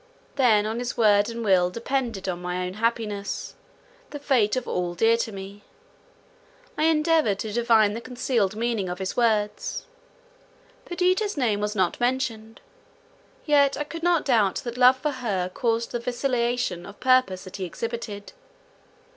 [0.35, 5.31] Then on his word and will depended my own happiness—the fate of all dear to
[5.31, 5.61] me.
[6.75, 9.85] I endeavoured to divine the concealed meaning of his words.
[10.85, 12.61] Perdita's name was not mentioned;
[13.45, 17.57] yet I could not doubt that love for her caused the vacillation of purpose that
[17.57, 18.33] he exhibited.